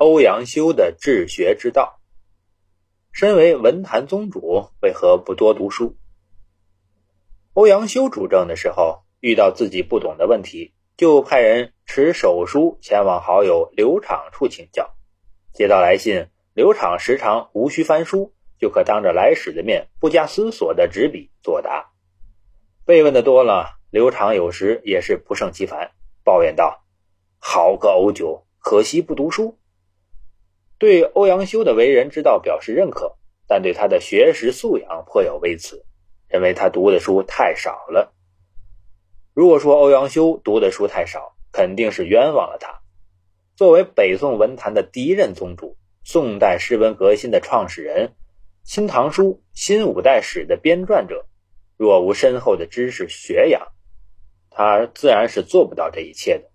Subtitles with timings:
[0.00, 2.00] 欧阳修的治学之道。
[3.12, 5.94] 身为文坛宗主，为何不多读书？
[7.52, 14.94] 欧阳修主政的时候，遇到自己不懂的问题，就派人持手书前往好友刘昶处请教。
[15.52, 21.90] 接到来信，刘昶时常无需翻书，就可当着来使的面，不加思索的执笔作答。
[22.86, 25.90] 被问的多了，刘昶有时也是不胜其烦，
[26.24, 26.86] 抱怨道
[27.38, 29.58] ：“好个欧九，可惜不读书。”
[30.80, 35.84] 对欧阳修的为人之道表示认可，但对他的学识素养颇有微词，
[36.26, 38.14] 认为他读的书太少了。
[39.34, 42.80] 如果说欧阳修读的书太少，肯定是冤枉了他。
[43.56, 48.06] 作为北宋文坛的第一任宗主，宋代诗文革新的创始人，
[48.64, 51.26] 《新唐书》《新五代史》的编撰者，
[51.76, 53.68] 若无深厚的知识学养，
[54.48, 56.50] 他自然是做不到这一切的。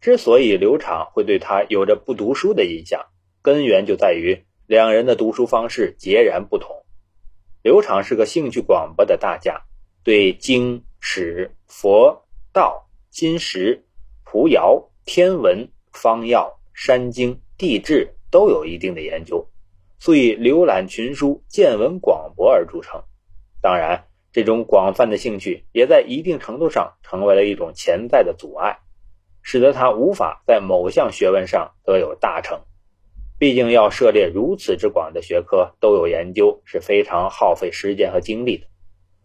[0.00, 3.04] 之所以刘昶会对他有着不读书的印象，
[3.42, 6.84] 根源就在于两人的读书方式截然不同。
[7.62, 9.62] 刘昶是个兴趣广博的大家，
[10.02, 13.84] 对经、史、佛、道、金石、
[14.24, 19.46] 蒲瑶、天文、方药、山经、地质都有一定的研究，
[19.98, 23.02] 所以浏览群书、见闻广博而著称。
[23.60, 28.78] 当然，这种广泛的兴趣也在一定程度上成为了一种潜在的阻碍，
[29.42, 32.58] 使得他无法在某项学问上得有大成。
[33.40, 38.66] 毕竟要涉猎如此之广的学科都有研究是非常耗费时间和精力的，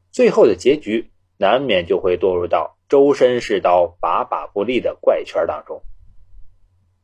[0.10, 5.84] 最后的结局难免就会堕入到周身是刀把把不利的怪圈当中。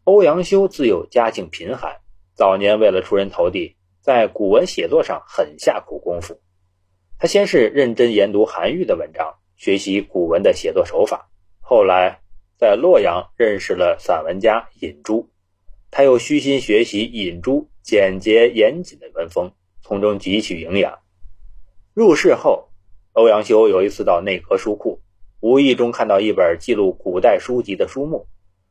[0.06, 1.98] 欧阳修自幼家境贫寒，
[2.34, 6.39] 早年为了出人头地，在古文写作上很下苦功夫。
[7.20, 12.22] 他先是认真研读韩愈的文章，学习古文的写作手法，后来
[12.58, 15.28] 在洛阳认识了散文家尹洙。
[15.92, 21.00] 他又虚心学习尹洙简洁严谨的文风，从中汲取营养。
[21.94, 22.70] 入世后，
[23.11, 25.02] 欧阳修有一次到内阁书库，
[25.42, 28.26] 无意中看到一本记录古代书籍的书目，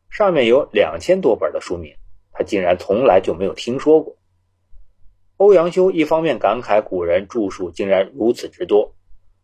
[0.09, 1.95] 上面有两千多本的书名，
[2.33, 4.17] 他竟然从来就没有听说过。
[5.37, 8.95] 欧阳修一方面感慨古人著述竟然如此之多，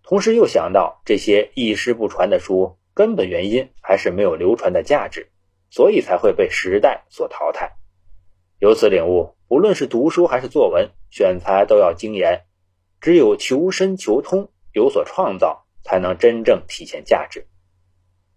[0.03, 5.29] 同时又想到这些一师不传的书，根本原因还是没有流传的价值。
[5.71, 7.73] 所以才会被时代所淘汰。
[8.59, 12.45] 由此领悟，不论是读书还是作文，选材都要精研。
[13.01, 17.47] 只有求深求通，有所创造，才能真正体现价值。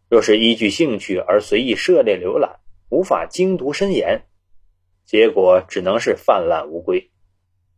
[0.09, 2.59] 若是依据兴趣而随意涉猎浏览，
[2.89, 4.25] 无法精读深研，
[5.05, 7.11] 结果只能是泛滥无归。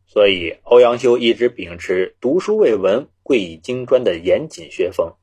[0.06, 5.14] 所以，欧阳修一直秉持“读书为文，贵以精专”的严谨学风。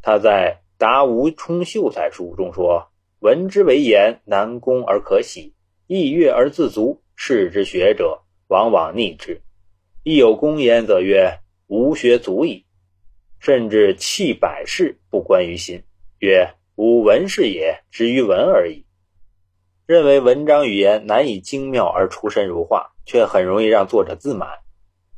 [0.00, 2.91] 他在《答吴充秀才书》中说。
[3.22, 5.52] 闻之为言，难攻而可喜；
[5.86, 7.04] 易悦而自足。
[7.14, 9.42] 士之学者，往往逆之。
[10.02, 11.38] 亦有公言，则曰
[11.70, 12.66] ：“吾学足矣。”
[13.38, 15.84] 甚至弃百事，不关于心，
[16.18, 18.84] 曰：“吾文士也，止于文而已。”
[19.86, 24.48] 认为文章语言难以精妙而出神入化，却很容易让作者自满。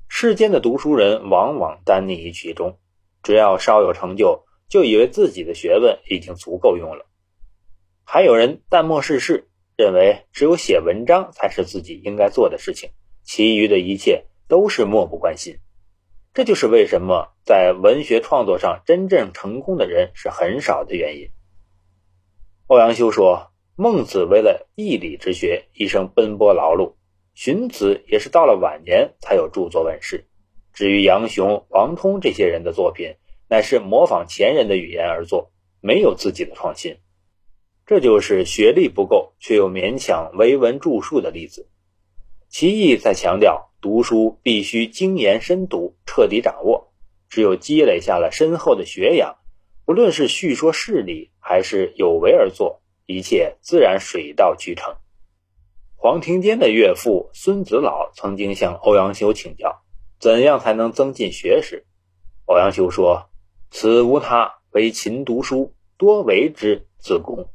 [0.08, 2.76] 世间的读书人往往耽溺于其中，
[3.22, 7.06] 只要稍有成就，就以为自己的学问已经足够用了。
[8.04, 12.90] 还有人淡漠世事，认为只有写文章才是自己应该做的事情，
[13.22, 15.58] 其余的一切都是漠不关心。
[16.32, 21.30] 这就是为什么在文学创作上真正成功的人是很少的原因。
[22.66, 26.94] 欧阳修说：“孟子为了义理之学，一生奔波劳碌；
[27.34, 30.26] 荀子也是到了晚年才有著作问世。
[30.72, 33.14] 至于杨雄、王通这些人的作品，
[33.48, 36.96] 乃是模仿前人的语言而作，没有自己的创新。”
[37.86, 41.68] 这就是学历不够却又勉强为文著述的例子。
[42.48, 46.92] 其意在强调，读书必须精研深读，彻底掌握。
[47.28, 49.36] 只有积累下了深厚的学养，
[49.84, 54.94] 不论是叙说事理，还是有为而作，一切自然水到渠成。
[55.96, 59.82] 黄庭坚的岳父孙子老曾经向欧阳修请教，
[60.20, 61.84] 怎样才能增进学识？
[62.46, 63.30] 欧阳修说
[63.70, 67.48] ：“此无他，唯勤读书，多为之，自宫。”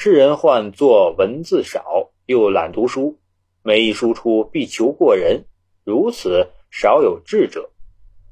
[0.00, 3.18] 世人患作文字少，又懒读书，
[3.64, 5.44] 每一书出必求过人，
[5.82, 7.72] 如此少有智者。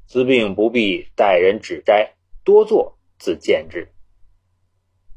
[0.05, 2.13] 自病不必待人指摘，
[2.45, 3.91] 多做自见之。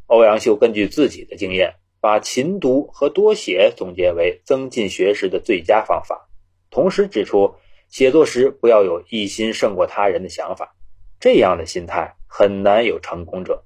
[0.07, 6.29] 欧阳修根据自己的经验，把勤读和多写总结为增进学识的最佳方法，
[6.69, 7.55] 同时指出
[7.87, 10.75] 写作时不要有一心胜过他人的想法，
[11.21, 13.63] 这样的心态很难有成功者。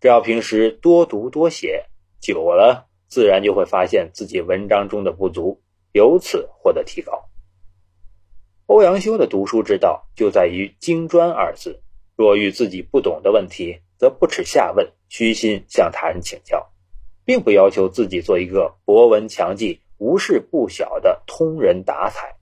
[0.00, 1.84] 只要平时多读多写。
[2.26, 5.60] 久了，自然就会发现自己文章中的不足，
[5.92, 7.28] 由此获得提高。
[8.66, 11.80] 欧阳修的读书之道就在于“精专”二字。
[12.16, 16.68] 若遇自己不懂的问题，则不耻下问，虚心向他人请教，
[17.24, 22.34] 并不要求自己做一个博闻强记、无事不晓的通人达才。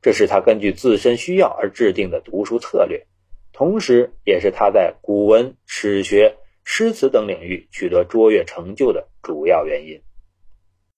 [0.00, 3.06] 这是他根据自身需要而制定的读书策略，
[3.52, 10.00] 同时也是他在古文、史学、诗词等领域取得卓越成就的主要原因。